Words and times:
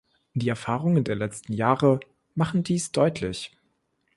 Die 0.33 0.49
Erfahrungen 0.49 1.03
der 1.03 1.13
letzten 1.13 1.53
Jahre 1.53 1.99
machen 2.33 2.63
dies 2.63 2.91
deutlich. 2.91 3.55